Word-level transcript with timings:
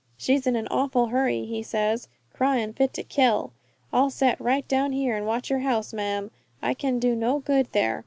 'She's 0.17 0.47
in 0.47 0.55
an 0.55 0.67
awful 0.69 1.09
hurry,' 1.09 1.45
he 1.45 1.61
says, 1.61 2.07
'cryin' 2.33 2.73
fit 2.73 2.91
to 2.91 3.03
kill. 3.03 3.53
I'll 3.93 4.09
set 4.09 4.41
right 4.41 4.67
down 4.67 4.93
here 4.93 5.15
and 5.15 5.27
watch 5.27 5.51
your 5.51 5.59
house, 5.59 5.93
ma'am; 5.93 6.31
I 6.59 6.73
can 6.73 6.97
do 6.97 7.13
no 7.15 7.37
good 7.37 7.67
there.' 7.71 7.99